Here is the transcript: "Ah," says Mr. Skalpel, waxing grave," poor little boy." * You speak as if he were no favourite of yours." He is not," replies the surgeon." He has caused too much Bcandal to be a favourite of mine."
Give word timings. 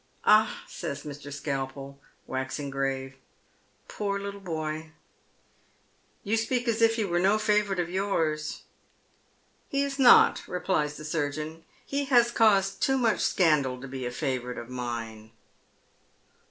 "Ah," 0.25 0.63
says 0.67 1.03
Mr. 1.03 1.31
Skalpel, 1.31 2.01
waxing 2.25 2.71
grave," 2.71 3.17
poor 3.87 4.17
little 4.17 4.39
boy." 4.41 4.93
* 5.55 6.23
You 6.23 6.37
speak 6.37 6.67
as 6.67 6.81
if 6.81 6.95
he 6.95 7.05
were 7.05 7.19
no 7.19 7.37
favourite 7.37 7.79
of 7.79 7.87
yours." 7.87 8.63
He 9.69 9.83
is 9.83 9.99
not," 9.99 10.41
replies 10.47 10.97
the 10.97 11.05
surgeon." 11.05 11.65
He 11.85 12.05
has 12.05 12.31
caused 12.31 12.81
too 12.81 12.97
much 12.97 13.19
Bcandal 13.19 13.79
to 13.79 13.87
be 13.87 14.07
a 14.07 14.11
favourite 14.11 14.57
of 14.57 14.69
mine." 14.71 15.33